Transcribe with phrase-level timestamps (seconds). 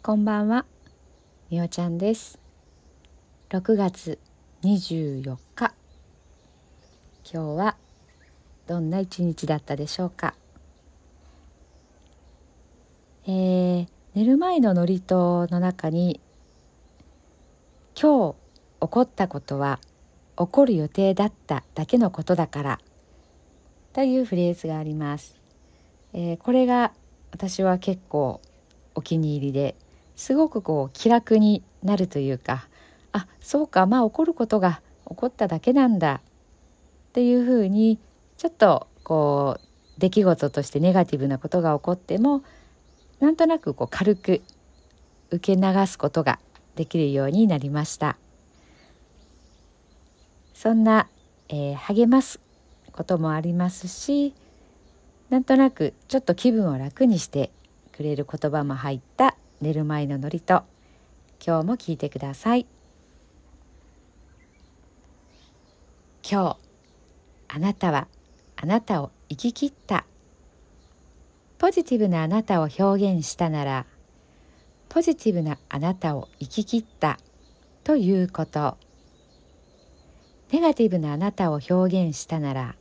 [0.00, 0.64] こんばんは、
[1.50, 2.38] みおちゃんです。
[3.50, 4.18] 6月
[4.62, 5.74] 24日、
[7.30, 7.76] 今日は
[8.66, 10.34] どんな一日だったでしょうか？
[13.26, 16.20] えー、寝る前の祝詞の中に、
[18.00, 18.36] 今日
[18.80, 19.78] 起こったことは
[20.38, 22.80] 起こる予定だっただけのことだから
[23.92, 25.38] というフレーズがあります。
[26.14, 26.92] えーこれが
[27.30, 28.40] 私は結構
[28.94, 29.76] お気に入りで
[30.18, 32.66] すごくこう気楽になるというか
[33.12, 36.20] あそうかまあ起こることが起こっただけなんだっ
[37.12, 38.00] ていうふうに
[38.36, 42.42] ちょっとこう出来事としてネガティブなことが起こっても
[43.20, 44.42] なんとなくこう軽く
[45.30, 46.40] 受け流すことが
[46.74, 48.18] できるようになりました。
[50.52, 51.08] そんな、
[51.48, 52.40] えー励ます
[52.90, 54.34] こともありますし
[55.30, 57.52] なんとなくちょっと気分を楽にして
[57.92, 60.62] くれる言葉も入った寝る前の祝詞今
[61.40, 62.66] 日も聞いてください。
[66.30, 66.58] 今日
[67.48, 68.06] あなたは
[68.56, 70.04] あなたを生き切った。
[71.58, 73.86] ポジティブなあなたを表現したなら
[74.88, 77.18] ポジティブなあなたを生き切った。
[77.82, 78.76] ということ。
[80.52, 82.76] ネガティブなあなたを表現したなら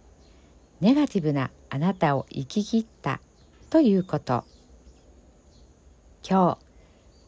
[0.79, 3.19] ネガティブなあなたを生き切った。
[3.71, 4.45] ということ。
[6.29, 6.66] 今日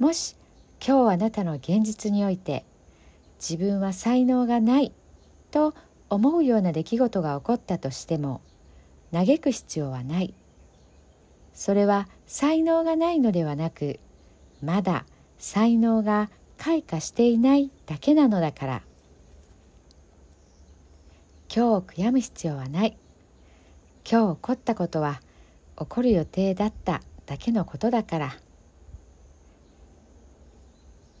[0.00, 0.34] もし
[0.82, 2.64] 今日あなたの現実において
[3.38, 4.92] 自分は才能がない
[5.50, 5.74] と
[6.08, 8.40] 思うような出来事が起こったとしても
[9.12, 10.32] 嘆く必要はない。
[11.52, 14.00] それは才能がないのではなく
[14.62, 15.04] まだ
[15.36, 18.82] 才能が開花していないだけなのだから。
[21.54, 22.96] 今日を悔やむ必要はない。
[24.10, 25.20] 今日起こったことは
[25.78, 28.32] 起こる予定だっただけのことだから。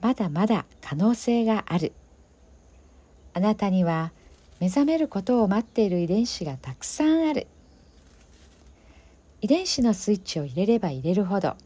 [0.00, 1.92] まだまだ可能性がある。
[3.32, 4.12] あなたには
[4.58, 7.46] 目覚めることを待っている遺伝子がたくさんある。
[9.40, 11.56] 遺伝子のスイッチを入れれば入れるほど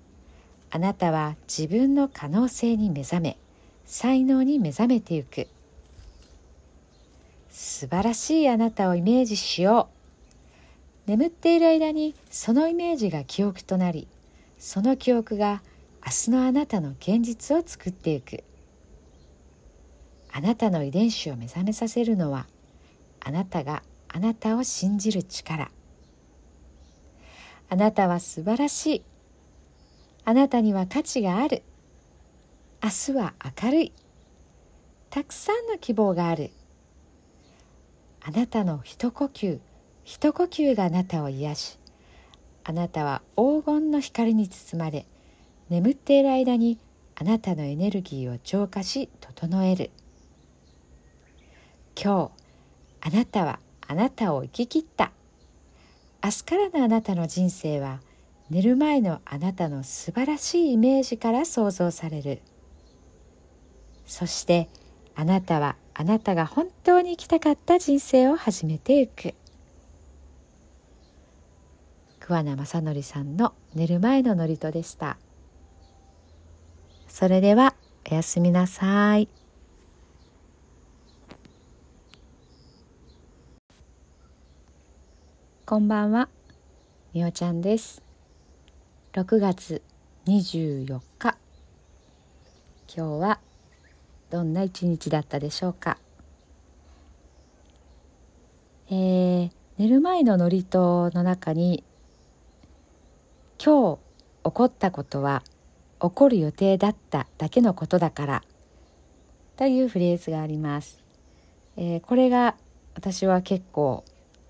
[0.70, 3.36] あなたは自分の可能性に目覚め
[3.84, 5.48] 才能に目覚めてゆく。
[7.50, 9.88] 素晴らしいあなたをイメージしよ
[11.06, 11.10] う。
[11.10, 14.08] 眠っている間にそのイメージが記憶となり
[14.58, 15.62] その記憶が
[16.06, 18.44] 明日のあなたの現実を作っていく。
[20.32, 22.46] あなたの遺伝子を目覚めさせるのは
[23.20, 25.70] あなたがあなたを信じる力。
[27.70, 29.02] あなたは素晴らしい。
[30.24, 31.62] あなたには価値がある。
[32.82, 33.92] 明日は明るい。
[35.10, 36.50] たくさんの希望がある。
[38.26, 39.58] あなたの一呼吸
[40.04, 41.78] 一呼吸があなたを癒し
[42.64, 45.06] あなたは黄金の光に包まれ
[45.70, 46.78] 眠っている間に
[47.14, 49.90] あなたのエネルギーを浄化し整える。
[51.96, 52.32] 今
[53.02, 55.12] 日あなたはあなたを生き切った。
[56.22, 58.00] 明日からのあなたの人生は
[58.50, 62.42] 寝る前のあなたの素晴らしいイメージから想像される。
[64.06, 64.68] そして
[65.14, 69.34] あなたはあなたが本当に生きたかった人生を始めていく。
[72.20, 75.18] 桑名正則さんの寝る前の祝詞でした。
[77.16, 77.76] それでは
[78.10, 79.28] おやすみなさい。
[85.64, 86.28] こんばんは、
[87.12, 88.02] みおちゃんです。
[89.12, 89.80] 6月
[90.26, 91.36] 24日、
[92.92, 93.38] 今日は
[94.30, 95.98] どんな一日だったでしょうか？
[98.90, 101.84] えー、寝る前の祝詞の中に
[103.64, 103.98] 今日
[104.46, 105.44] 起こったことは
[106.00, 108.42] 起こる予定だっただけのことだから。
[109.56, 111.02] というフレーズがあります、
[111.76, 112.56] えー、これが
[112.94, 114.04] 私は結構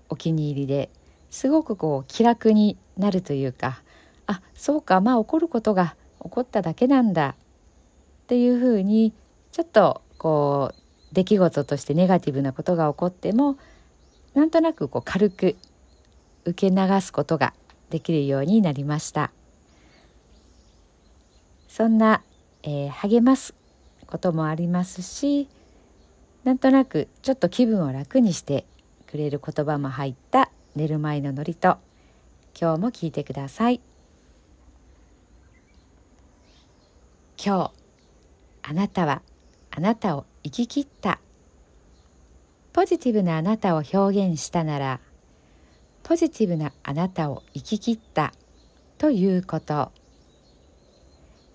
[0.09, 0.89] お気に入りで
[1.29, 3.81] すごくこう気楽になるというか
[4.25, 7.35] あそうかまあ起こることが起こっただけなんだ
[8.23, 9.13] っていうふうに
[9.51, 13.57] ちょっとこう出来事としてネガティブなことが起こっても
[14.33, 15.55] なんとなくこう軽く
[16.45, 17.53] 受け流すことが
[17.89, 19.31] できるようになりました。
[21.67, 22.23] そんな、
[22.63, 23.53] えー、励ます
[24.07, 25.47] こともありますし
[26.43, 28.65] なんとなくちょっと気分を楽にして
[29.07, 33.81] くれる言葉も入った寝る前の祝詞今日も聞いてください。
[37.43, 37.71] 今
[38.63, 39.21] 日あなたは
[39.71, 41.19] あなたを生き切った。
[42.71, 44.99] ポジティブなあなたを表現したなら
[46.03, 48.33] ポジティブなあなたを生き切った
[48.97, 49.91] ということ。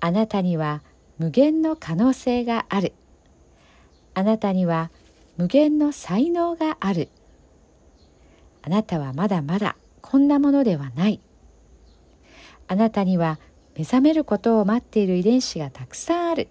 [0.00, 0.82] あなたには
[1.18, 2.92] 無限の可能性がある。
[4.14, 4.90] あなたには
[5.36, 7.08] 無限の才能がある。
[8.62, 11.20] あなたはまだまだこんなものではない。
[12.68, 13.38] あなたには
[13.76, 16.48] 目覚めることを待っている遺伝子がたくさんある。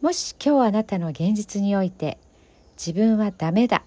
[0.00, 2.18] もし今日あなたの現実において
[2.76, 3.84] 自分はダメだ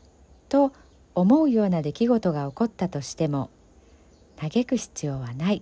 [0.47, 0.71] と
[1.13, 3.49] 思うような出来事が起こったとしても
[4.37, 5.61] 嘆く必要はない。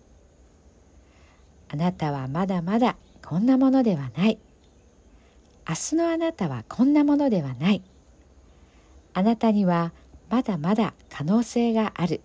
[1.73, 4.37] あなたはまだまだこんなものではない。
[5.67, 7.81] 明日のあなたはこんなものではない。
[9.13, 9.93] あなたには
[10.29, 12.19] まだまだ可能性がある。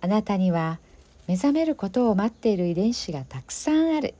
[0.00, 0.80] あなたには
[1.28, 4.14] 目覚めることを待っている遺伝子がたくさんある。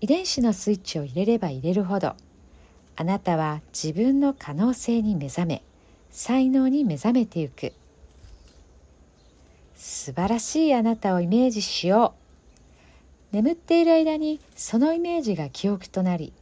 [0.00, 2.16] 遺伝子のスイッチを入れれば入れるほど
[2.96, 5.62] あなたは自分の可能性に目覚め
[6.10, 7.72] 才能に目覚めてゆく。
[10.02, 12.14] 素晴らしいあなたをイメージしよ
[13.30, 13.36] う。
[13.36, 16.32] 眠っている間にそのイメージが記憶となり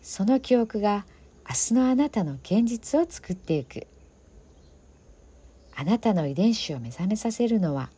[0.00, 1.04] その記憶が
[1.46, 3.86] 明日のあなたの現実を作っていく。
[5.76, 7.90] あなたの遺伝子を目覚めさせるのは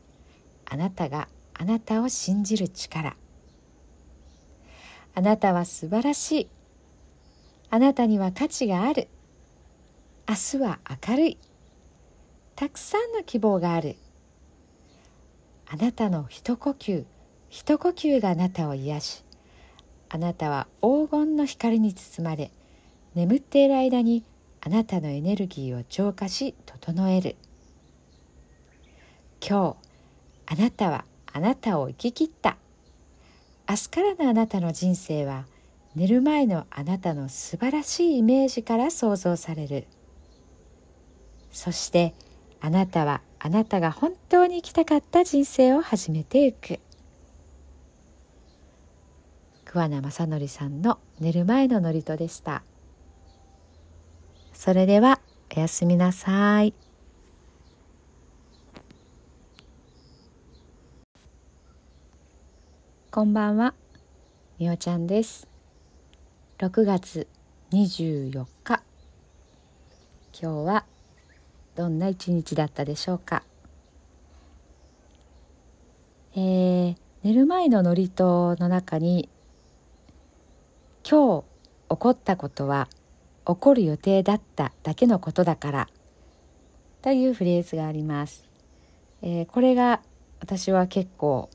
[0.69, 3.15] あなたがあなたを信じる力。
[5.15, 6.49] あなたは素晴らしい。
[7.71, 9.07] あなたには価値がある。
[10.29, 11.39] 明日は明るい。
[12.57, 13.95] たくさんの希望がある。
[15.73, 17.07] あなたの一呼吸。
[17.49, 19.25] 一呼吸があなたを癒し
[20.11, 22.51] あなたは黄金の光に包まれ
[23.15, 24.23] 眠っている間に
[24.61, 27.37] あなたのエネルギーを浄化し整える。
[29.41, 29.77] 今
[30.47, 32.59] 日あなたはあなたを生き切った。
[33.67, 35.47] 明日からのあなたの人生は
[35.95, 39.87] 寝る前のあなたの素晴らしいイメージから想像される。
[41.51, 42.13] そして
[42.61, 46.79] あなたはあなたが本当に生きたかった人生を始めていく。
[49.65, 52.63] 桑名正則さんの寝る前の祝詞でした。
[54.53, 55.19] それでは
[55.57, 56.73] おやすみなさい。
[63.11, 63.75] こんばんは。
[64.61, 65.49] みおちゃんです。
[66.59, 67.27] 6月
[67.73, 68.83] 24日。
[70.33, 70.92] 今日は
[71.75, 73.43] どんな一日だったでしょうか？
[76.35, 79.29] えー、寝る前の祝詞の中に
[81.09, 81.45] 今日
[81.91, 82.89] 起こったことは
[83.47, 85.89] 起こる予定だっただけのことだから
[87.03, 88.49] というフレーズがあります、
[89.21, 90.01] えー、これが
[90.41, 91.51] 私は結構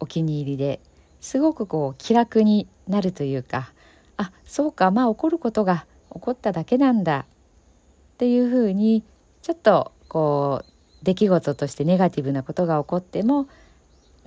[0.00, 0.80] お気に入りで
[1.20, 3.72] すごくこう気楽になるというか
[4.16, 9.04] あそうかまあ起こることが起こっただけなんだっていうふうに
[9.48, 13.48] ちょっとこう出来事としてネガティブなことが起こっても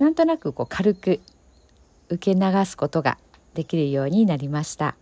[0.00, 1.20] なんとなくこう軽く
[2.08, 3.18] 受け流すことが
[3.54, 4.96] できるようになりました。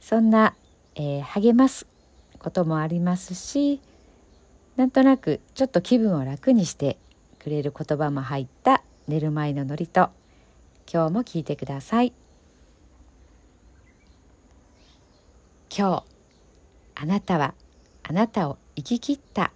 [0.00, 0.54] そんな、
[0.94, 1.88] えー、励ます
[2.38, 3.80] こともありますし
[4.76, 6.96] なんとなくちょっと気分を楽にして
[7.40, 12.12] くれる言葉も入った寝る前の祝詞今日も聞いてください。
[15.76, 16.04] 今日
[16.94, 17.54] あなたは
[18.10, 19.52] あなたを生き切った。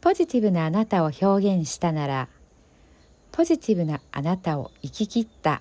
[0.00, 2.28] ポジティブなあなたを表現したなら
[3.30, 5.60] ポジティブなあなたを生き切った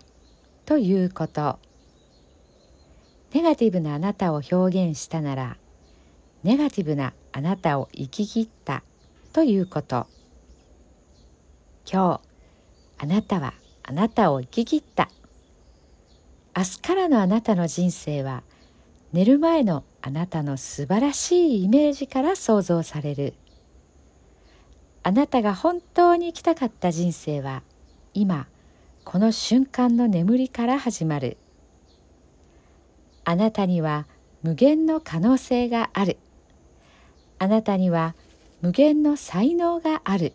[0.66, 1.60] ということ。
[3.32, 5.58] ネガティブなあなたを表現したなら
[6.44, 8.82] ネガティブなあなたを生き切った
[9.32, 10.08] ということ。
[11.86, 12.22] 今
[12.98, 15.12] 日あなたはあなたを生き切った。
[16.58, 18.42] 明日からのあなたの人生は
[19.14, 23.34] 寝る前のあなたの素晴らしいイメージから想像される。
[25.02, 27.64] あなたが本当に生きたかった人生は
[28.14, 28.46] 今
[29.04, 31.38] この瞬間の眠りから始まる。
[33.24, 34.06] あなたには
[34.44, 36.20] 無限の可能性がある。
[37.40, 38.14] あなたには
[38.62, 40.34] 無限の才能がある。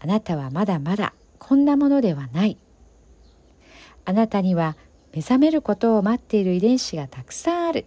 [0.00, 2.58] あなたはまだまだこんなものではない。
[4.04, 4.76] あなたには
[5.14, 7.86] 目覚めることを待っている遺伝子がたくさんある。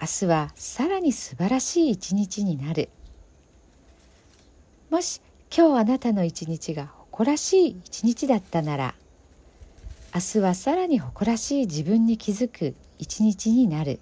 [0.00, 2.88] 明日はさらに素晴らしい一日になる。
[4.90, 5.20] もし
[5.56, 8.94] 今日あなたの一日が誇らしい一日だったなら
[10.14, 14.00] 明日はさらに誇らしい自分に気づく一日になる。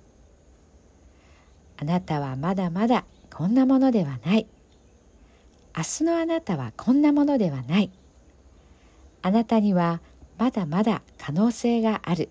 [1.79, 4.47] あなたはまだまだこんなものではない。
[5.77, 7.91] 明日のあなたはこんなものではない。
[9.23, 10.01] あなたには
[10.39, 12.31] まだまだ可能性がある。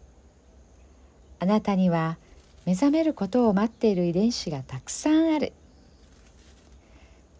[1.39, 2.17] あなたには
[2.65, 5.53] 目覚めることを待っている遺伝子がたくさんある。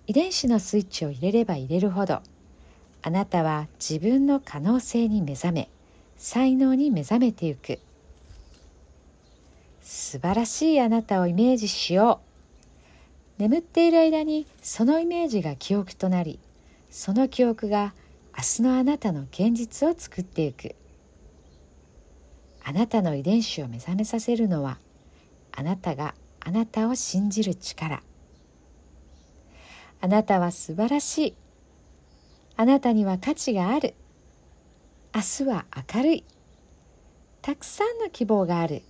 [0.07, 2.21] 遺伝子のスイッチを入れれば入れるほど
[3.01, 5.69] あなたは自分の可能性に目覚め
[6.17, 7.79] 才能に目覚めてゆく。
[9.81, 12.19] 素晴らしいあなたをイメージしよ
[13.37, 13.41] う。
[13.41, 16.39] 眠っている間にそのイメージが記憶となり
[16.89, 17.93] その記憶が
[18.37, 20.75] 明日のあなたの現実を作っていく。
[22.63, 24.77] あなたの遺伝子を目覚めさせるのは
[25.51, 28.01] あなたがあなたを信じる力。
[30.00, 31.36] あなたは素晴らしい。
[32.58, 33.93] あなたには価値がある。
[35.13, 36.25] 明日は明るい。
[37.41, 38.84] たくさんの希望がある。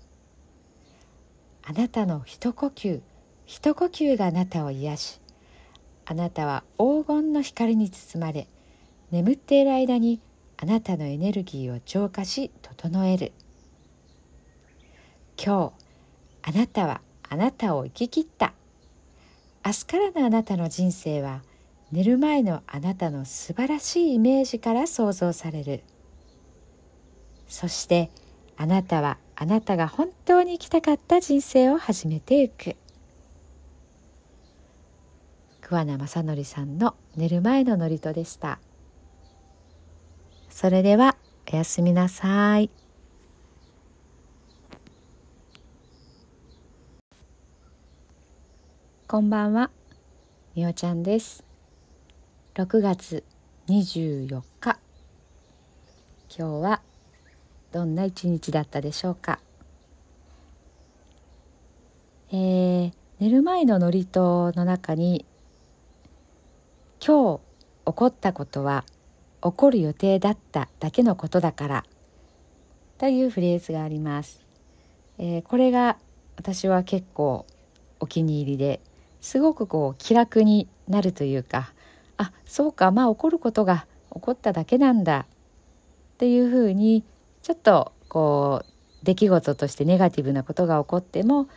[1.63, 3.01] あなたの一呼吸
[3.45, 5.21] 一呼吸があなたを癒し
[6.05, 8.47] あなたは黄金の光に包まれ
[9.11, 10.19] 眠っている間に
[10.57, 13.31] あなたのエネルギーを浄化し整える。
[15.43, 15.80] 今日
[16.43, 18.53] あなたはあなたを生き切った。
[19.63, 21.43] 明日からのあなたの人生は
[21.91, 25.83] 寝る前のあなたの素晴らしいイメージから想像される。
[27.47, 28.09] そして
[28.57, 32.75] あなたはあなたが本当に生きたかった人生を始めていく。
[35.61, 38.59] 桑名正則さんの寝る前の祝詞でした。
[40.49, 41.15] それでは
[41.51, 42.69] おやすみなさい。
[49.11, 49.71] こんばんは。
[50.55, 51.43] みおちゃんです。
[52.53, 53.25] 6月
[53.67, 54.79] 24日。
[56.33, 56.81] 今日は
[57.73, 59.41] どんな一日だったでしょうか、
[62.31, 65.25] えー、寝る前の祝詞の中に
[67.05, 67.41] 今日
[67.87, 68.85] 起こったことは
[69.43, 71.85] 起こる予定だっただけのことだから
[72.97, 74.45] というフレーズがあります、
[75.17, 75.97] えー、これが
[76.37, 77.45] 私は結構
[77.99, 78.79] お気に入りで
[79.21, 81.71] すごくこう気楽になるというか
[82.17, 85.25] あそうかまあ起こることが起こっただけなんだ
[86.13, 87.03] っていうふうに
[87.41, 91.47] ちょっとこう出来事としてネガティブなことが起こっても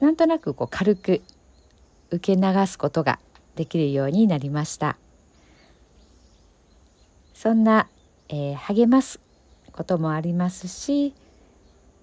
[0.00, 1.22] なんとなくこう軽く
[2.10, 3.18] 受け流すことが
[3.54, 4.98] できるようになりました。
[7.32, 7.88] そんな、
[8.28, 9.20] えー、励ます
[9.72, 11.14] こともありますし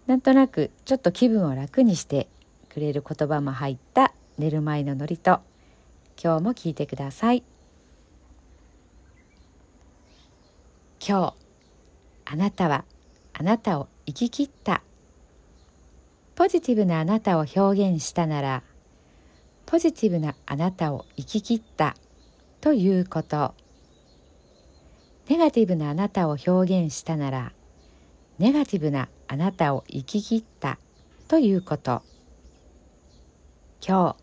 [0.05, 2.27] なんとなくちょっと気分を楽にして
[2.69, 7.44] くれる言葉も入った寝る前の祝詞今日も聞いてください。
[11.06, 11.36] 今
[12.25, 12.86] 日あなたは
[13.34, 14.82] あなたを生き切った。
[16.36, 17.60] ポジティブなあなたを表
[17.92, 18.63] 現したなら
[19.68, 21.96] ポジティブなあなたを生き切った。
[22.60, 23.54] ということ。
[25.30, 27.54] ネガティブなあなたを表現したなら
[28.40, 30.80] ネガティブなあなたを生き切った。
[31.28, 32.02] ということ。
[33.86, 34.23] 今日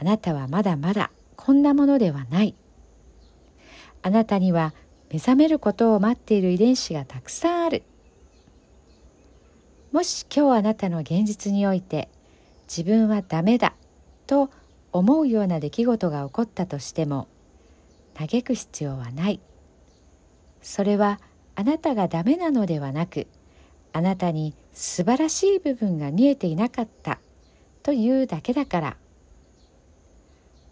[0.00, 2.54] あなたはまだまだこんなものではない。
[4.02, 4.72] あなたには
[5.10, 7.82] 目覚めることを待っている遺伝子がたくさんある。
[9.90, 12.08] もし今日あなたの現実において
[12.68, 13.74] 自分はダメだ
[14.28, 14.50] と
[14.92, 17.26] 思うような出来事が起こったとしても
[18.14, 19.40] 嘆く必要はない。
[20.62, 21.18] それは
[21.56, 23.26] あなたがダメなのではなく
[23.92, 27.18] あなたに素晴らしい部分が見えていなかった
[27.82, 28.96] というだけだから。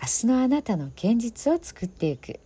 [0.00, 2.40] 明日のあなたの現実を作っていく。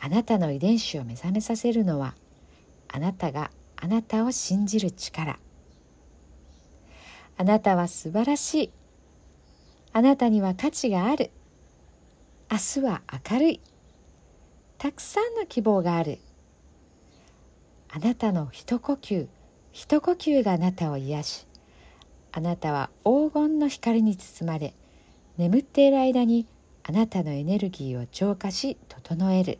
[0.00, 2.14] あなたの遺伝子を目覚めさせるのは
[2.88, 5.38] あなたがあなたを信じる力。
[7.36, 8.70] あなたは素晴らしい。
[9.92, 11.30] あなたには価値がある。
[12.50, 13.60] 明日は明るい。
[14.78, 16.18] たくさんの希望がある。
[17.92, 19.26] あなたの一呼吸
[19.72, 21.46] 一呼吸があなたを癒し
[22.30, 24.74] あなたは黄金の光に包まれ
[25.40, 26.44] 眠っている間に
[26.82, 29.58] あなたのエネルギーを浄化し整える。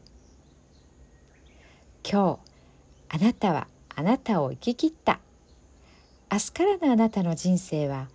[2.04, 2.38] 今
[3.08, 3.66] 日あなたは
[3.96, 5.20] あなたを生き切った。
[6.30, 8.08] 明日からのあなたの人生は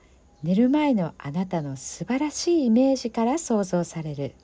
[0.43, 4.35] 寝る前のあなたの素晴らしいイメージから想像される。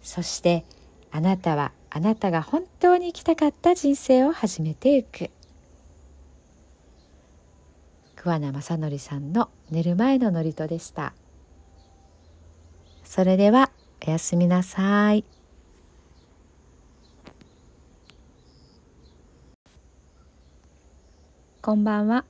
[0.00, 0.64] そして
[1.10, 5.28] あなたはあなたが本当に生きたかった人生を始めていく。
[8.16, 11.12] 桑名正則さんの寝る前の祝詞でした。
[13.10, 13.70] それでは
[14.06, 15.24] おやすみなさい。
[21.62, 22.26] こんばんは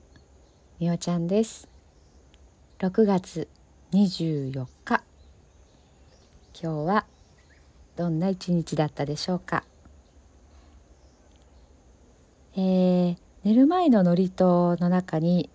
[0.78, 1.68] みおちゃんです。
[2.78, 3.48] 6月
[3.90, 5.02] 24日。
[6.54, 7.06] 今日は
[7.96, 9.64] どんな一日だったでしょうか？
[12.54, 14.32] えー、寝る前の祝詞
[14.80, 15.50] の中に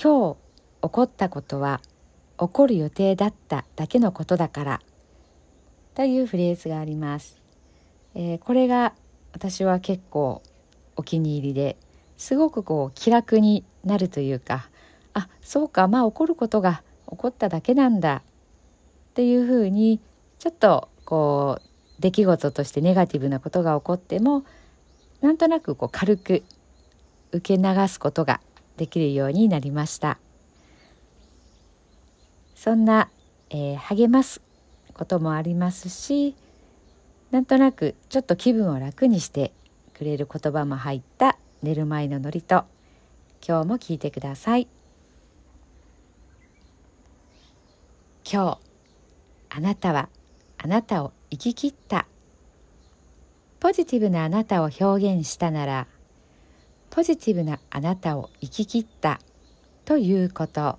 [0.00, 0.36] 今日
[0.82, 1.80] 起こったことは
[2.40, 4.80] 起こる予定だっただけのことだから。
[5.94, 7.40] というフレーズがあります、
[8.14, 8.94] えー、これが
[9.32, 10.42] 私は結構
[10.96, 11.76] お気に入りで
[12.16, 14.68] すごくこう気楽になるというか
[15.14, 18.22] あそうかまあ起こることが起こっただけなんだ
[19.10, 20.00] っていうふうに
[20.38, 24.44] ちょっとこう出来事としてネガティブなことが起こっても
[25.20, 26.44] なんとなくこう軽く
[27.32, 28.40] 受け流すことが
[28.76, 30.18] できるようになりました。
[32.62, 33.08] そんな、
[33.48, 34.42] えー、励ます
[34.92, 36.36] こともありますし
[37.30, 39.54] なんとなくちょっと気分を楽にして
[39.94, 42.66] くれる言葉も入った寝る前の祝詞今
[43.40, 44.68] 日も聞いてください。
[48.30, 48.58] 今
[49.48, 50.10] 日あなたは
[50.58, 52.06] あなたを生き切った。
[53.58, 55.86] ポジティブなあなたを表現したなら
[56.90, 59.18] ポジティブなあなたを生き切った
[59.86, 60.78] ということ。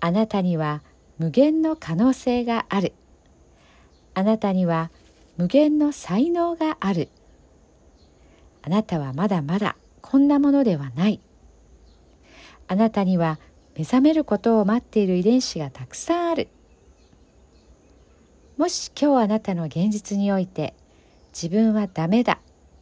[0.00, 0.82] あなたには
[1.18, 2.92] 無限の可能性がある。
[4.14, 4.90] あなたには
[5.36, 7.08] 無限の才能がある。
[8.62, 11.20] あなたはまだまだこんなものではない。
[12.68, 13.38] あなたには
[13.76, 16.48] 目覚めることを待っている遺伝子がたくさんある。
[18.56, 20.74] もし今日あなたの現実において
[21.34, 22.40] 自分はダメだ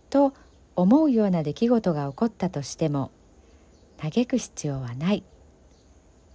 [0.09, 0.33] と
[0.77, 3.11] 思うような出来事が起こったとしても
[3.98, 5.24] 嘆く必要はない。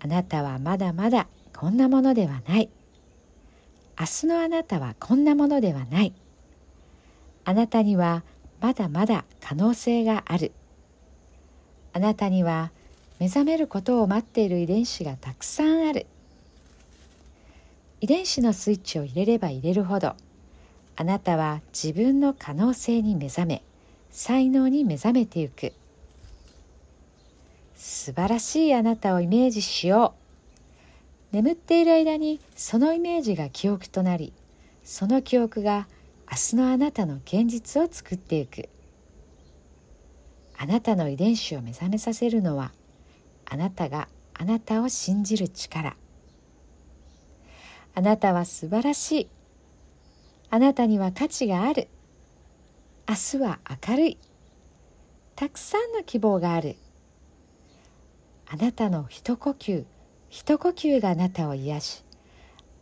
[0.00, 2.70] あなたはまだまだこんなものではない。
[3.98, 6.14] 明日のあなたはこんなものではない。
[7.44, 8.24] あなたには
[8.60, 10.52] まだまだ可能性がある。
[11.92, 12.70] あなたには
[13.18, 16.06] 目覚めることを待っている遺伝子がたくさんある。
[18.00, 20.14] 遺伝子のスイッチを入れれば入れるほど
[20.96, 23.62] あなたは自分の可能性に目覚め
[24.10, 25.74] 才能に目覚めてゆく。
[27.82, 30.14] 素晴らしいあなたをイメージしよ
[31.32, 31.34] う。
[31.34, 34.34] 眠っている間にそのイメージが記憶となり
[34.84, 35.88] その記憶が
[36.30, 38.68] 明日のあなたの現実を作っていく。
[40.58, 42.72] あなたの遺伝子を目覚めさせるのは
[43.46, 45.96] あなたがあなたを信じる力。
[47.94, 49.28] あなたは素晴らしい。
[50.50, 51.88] あなたには価値がある。
[53.08, 54.18] 明日は明るい。
[55.34, 56.76] たくさんの希望がある。
[58.52, 59.84] あなたの一呼吸
[60.28, 62.04] 一呼吸があなたを癒し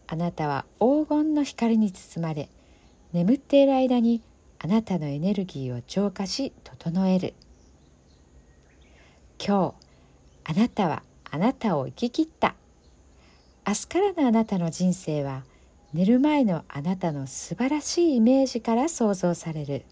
[0.07, 2.48] あなたは黄金の光に包まれ
[3.12, 4.22] 眠っている間に
[4.59, 7.35] あなたのエネルギーを浄化し整える。
[9.38, 9.74] 今
[10.44, 12.54] 日あなたはあなたを生き切った。
[13.66, 15.44] 明日からのあなたの人生は
[15.92, 19.85] 寝る前のあなたの素晴らしいイメージから想像される。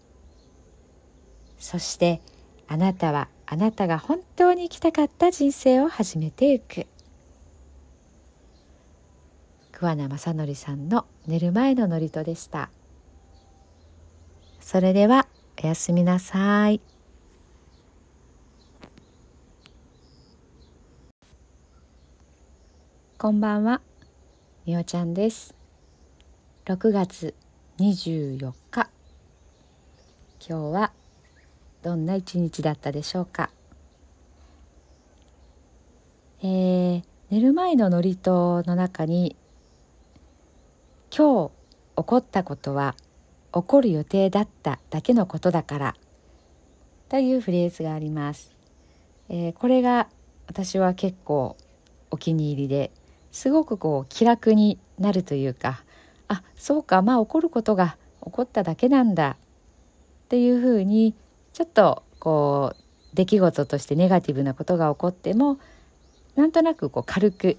[1.59, 2.21] そして
[2.67, 6.85] あなたはあなたが本当に生きたかった人生を始めていく
[9.71, 12.69] 桑名正則さんの寝る前の祝詞でした
[14.59, 15.27] それでは
[15.63, 16.81] おやすみなさい。
[23.17, 23.81] こんばんは、
[24.67, 25.55] みおちゃんです。
[26.65, 27.33] 6月
[27.79, 28.89] 24日、
[30.47, 30.93] 今日は
[31.83, 33.49] どんな一日だったでしょうか？
[36.41, 39.35] えー、寝る前の祝詞の中に
[41.15, 41.51] 今日
[41.95, 42.95] 起こったことは
[43.53, 45.95] 起こる予定だっただけのことだから
[47.09, 48.51] というフレーズがあります。
[49.29, 50.09] えー、これが
[50.47, 51.57] 私は結構
[52.11, 52.91] お気に入りで
[53.31, 55.83] すごくこう気楽になるというか
[56.27, 59.37] あそうかまあ起こることが起こっただけなんだ
[60.25, 61.15] っていうふうに
[61.57, 65.57] ちょっとこう出来事としてネガティブなことが起こっても
[66.35, 67.57] なんとなくこう軽く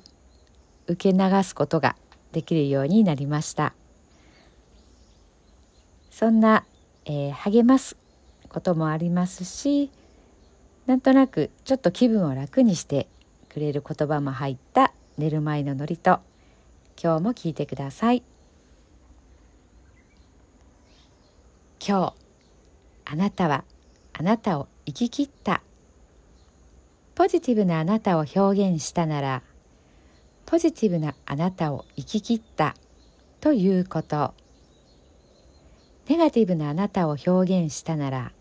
[0.86, 1.96] 受け流すことが
[2.30, 3.74] できるようになりました。
[6.12, 6.64] そんな、
[7.06, 7.96] えー、励ます
[8.48, 9.90] こともありますし
[10.86, 13.08] なんとなくちょっと気分を楽にして
[13.48, 16.20] くれる言葉も入った寝る前の祝詞今
[17.16, 18.22] 日も聞いてください。
[21.84, 22.14] 今日
[23.04, 23.64] あなたは
[24.20, 25.62] あなたを生き切った。
[27.14, 29.42] ポジティブなあなたを表現したなら
[30.44, 32.74] ポジティブなあなたを生き切った。
[33.40, 34.34] ということ。
[36.08, 38.32] ネガティブなあなたを表現したなら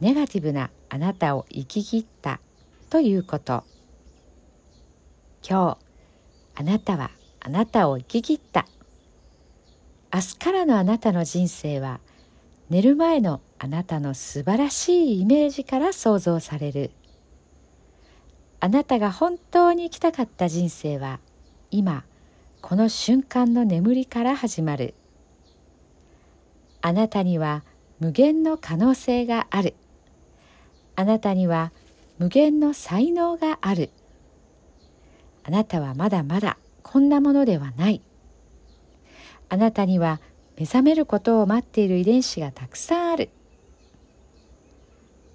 [0.00, 2.38] ネガティブなあなたを生き切った。
[2.90, 3.64] ということ。
[5.48, 5.78] 今
[6.56, 7.10] 日あなたは
[7.40, 8.66] あなたを生き切った。
[10.12, 12.00] 明日からのあなたの人生は
[12.68, 16.92] 寝る前のあなたの素晴らしいイメージから想像される。
[18.58, 21.20] あなたが本当に生きたかった人生は
[21.70, 22.04] 今
[22.62, 24.94] この瞬間の眠りから始まる。
[26.80, 27.62] あなたには
[27.98, 29.74] 無限の可能性がある。
[30.96, 31.70] あなたには
[32.18, 33.90] 無限の才能がある。
[35.44, 38.00] あなたはまだまだこんなものではない。
[39.50, 40.18] あなたには
[40.56, 43.28] 目覚めることを待っている遺伝子がたくさんある。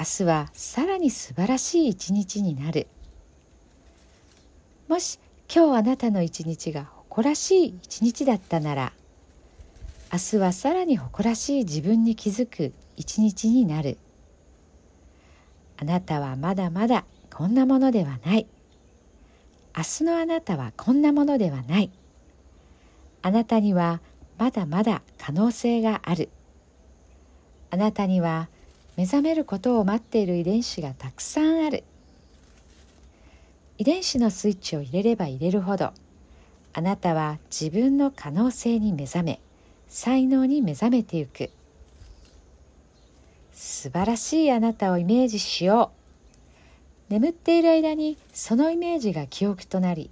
[0.00, 2.86] 明日はさらに素晴らしい一日になる。
[4.88, 5.18] もし
[5.54, 8.92] 今日あなたの一日が誇らしい一日だったなら
[10.10, 13.98] 明日はさらに誇らしい自分に気づく一日になる。
[15.76, 18.46] あなたはまだまだこんなものではない。
[19.76, 21.90] 明日のあなたはこんなものではない。
[23.20, 24.00] あなたには
[24.38, 26.30] まだまだ可能性がある。
[27.70, 28.48] あなたには
[28.96, 31.84] 目覚めることを待っている遺伝子がたくさんある。
[33.78, 35.94] 遺伝子のスイッチを入れれば入れるほど
[36.74, 39.40] あなたは自分の可能性に目覚め
[39.88, 41.50] 才能に目覚めてゆく。
[43.52, 45.92] 素晴らしいあなたをイメージしよ
[47.08, 47.12] う。
[47.12, 50.10] 眠っている間にそのイメージが記憶となり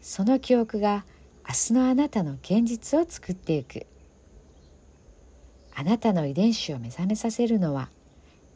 [0.00, 1.04] その記憶が
[1.46, 3.86] 明日のあなたの現実を作っていく。
[5.74, 7.90] あなたの遺伝子を目覚めさせるのは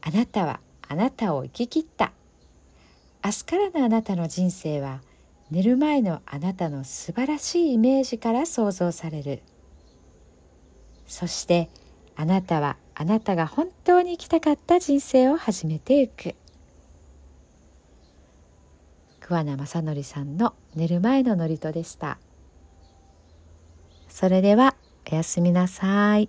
[0.00, 2.12] あなたはあなたを生き切った。
[3.24, 5.02] 明日からのあなたの人生は
[5.50, 9.42] 寝る前のあなたの素晴らしいイメージから想像される。
[11.06, 11.68] そして
[12.16, 16.34] あなたはあなたが本当に生きたかった人生を始めていく。
[19.20, 22.18] 桑名正則さんの寝る前の祝詞でした。
[24.08, 24.74] それでは
[25.10, 26.28] おやすみなさい。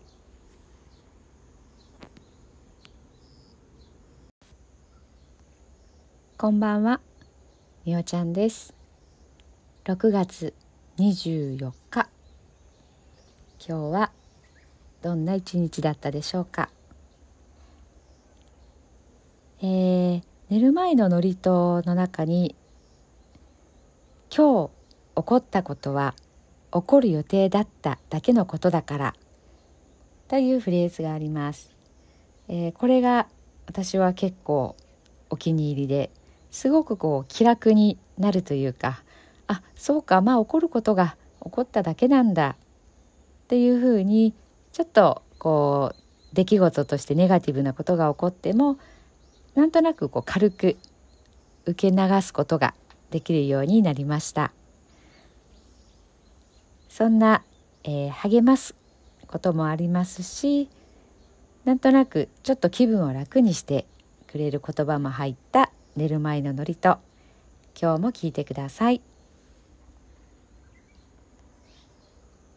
[6.41, 7.01] こんばんは。
[7.83, 8.73] みおちゃんです。
[9.83, 10.53] 6月
[10.97, 11.73] 24日。
[11.91, 12.07] 今
[13.59, 14.13] 日は
[15.01, 16.69] どんな一日だったでしょうか、
[19.61, 22.55] えー、寝る前の祝詞の中に
[24.33, 24.71] 今日
[25.17, 26.15] 起こったことは
[26.71, 29.15] 起こる予定だっただけのことだから
[30.29, 31.75] というフレーズがあります、
[32.47, 33.27] えー、これが
[33.67, 34.77] 私は結構
[35.29, 36.11] お気に入りで
[36.51, 39.03] すごくこう気楽になるというか
[39.47, 42.55] あそうかまあ起こることが起こっただけなんだ
[43.43, 44.33] っていうふうに
[44.71, 48.77] ちょっとこう出来事としてネガティブなことが起こっても
[49.55, 50.77] なんとなくこう軽く
[51.65, 52.73] 受け流すことが
[53.09, 54.53] できるようになりました。
[56.89, 57.43] そんな、
[57.83, 58.75] えー、励ます
[59.27, 60.69] こともありますし
[61.63, 63.85] なんとなくちょっと気分を楽にして
[64.27, 66.97] くれる言葉も入った寝る前の祝詞と
[67.77, 69.01] 今日も聞いてください。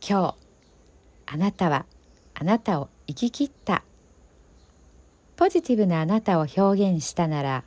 [0.00, 0.36] 今日
[1.26, 1.84] あなたは
[2.34, 3.82] あなたを生き切った。
[5.34, 7.64] ポジティブなあなたを表現したなら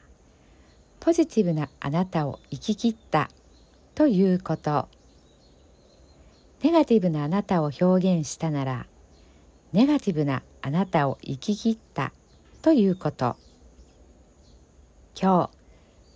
[1.01, 3.29] ポジティブなあなたを生き切った。
[3.95, 4.87] ということ。
[6.63, 8.87] ネガティブなあなたを表現したなら
[9.73, 12.13] ネガティブなあなたを生き切った。
[12.61, 13.35] ということ。
[15.21, 15.64] 今日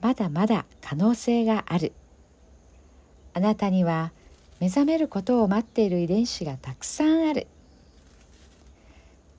[0.00, 1.92] まだまだ可能性がある。
[3.34, 4.12] あなたには
[4.60, 7.46] 目覚めることを待っている遺伝子がたくさんある。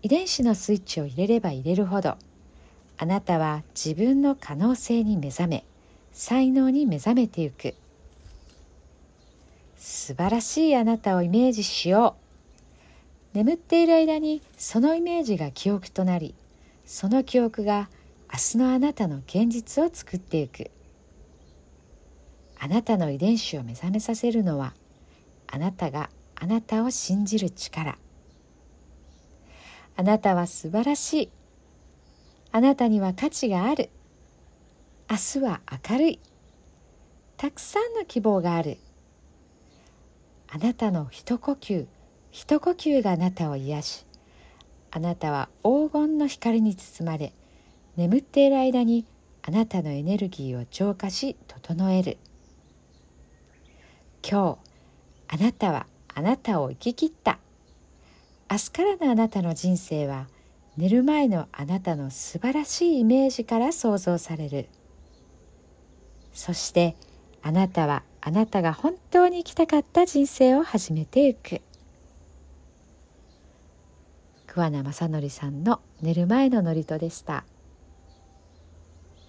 [0.04, 2.16] 遺伝子のスイッチを入れれば入れるほど
[2.98, 5.66] あなたは自分の可能性に目覚め
[6.14, 7.74] 才能に目覚めてゆく。
[9.78, 12.16] 素晴らしいあなたをイメージしよ
[13.34, 13.38] う。
[13.38, 16.34] 眠っている間にそのイメージが記憶となり
[16.86, 17.90] その記憶が
[18.32, 20.72] 明日のあなたの現実を作っていく。
[22.60, 24.74] あなたの遺伝子を目覚めさせるのは
[25.48, 27.98] あなたがあなたを信じる力。
[29.96, 31.30] あなたは素晴らしい。
[32.52, 33.90] あなたには価値がある。
[35.10, 36.20] 明日は明るい。
[37.38, 38.78] たくさんの希望がある。
[40.50, 41.88] あなたの一呼吸
[42.32, 44.06] 一呼吸があなたを癒し
[44.92, 47.34] あなたは黄金の光に包まれ
[47.98, 49.06] 眠っている間に
[49.42, 52.20] あなたのエネルギーを浄化し整える。
[54.22, 54.60] 今
[55.28, 57.40] 日あなたはあなたを生き切った。
[58.52, 60.28] 明日からのあなたの人生は
[60.78, 64.70] 寝る前のあなたの素晴らしいイメージから想像される。
[66.34, 66.96] そして
[67.42, 71.62] あなたはあなたが本当に生きたかった人生を始めていく。
[74.46, 77.44] 桑名正則さんの寝る前の祝詞でした。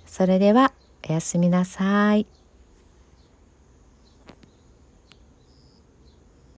[0.08, 0.72] それでは
[1.08, 2.37] おやすみなさい。